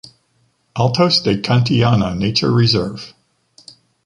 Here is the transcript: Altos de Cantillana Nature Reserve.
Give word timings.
Altos 0.83 1.21
de 1.21 1.41
Cantillana 1.43 2.15
Nature 2.15 2.49
Reserve. 2.51 3.13